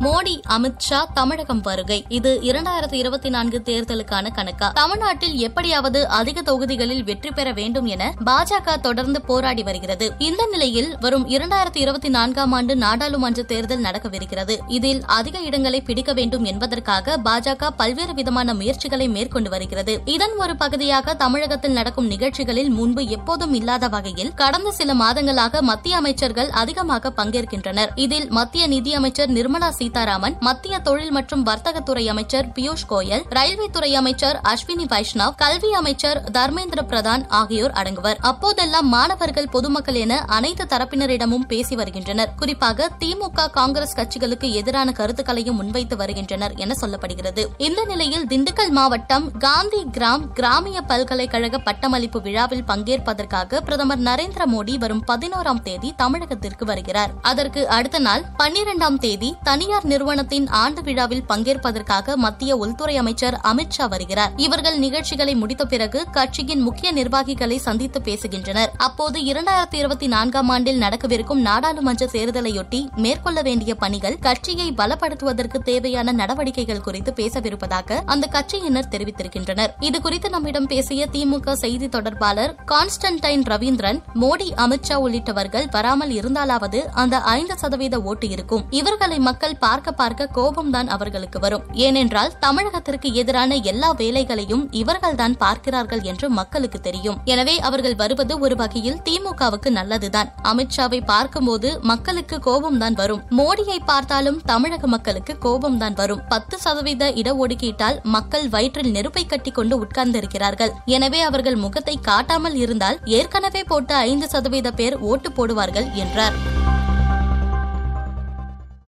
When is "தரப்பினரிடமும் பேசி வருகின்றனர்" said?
40.64-42.34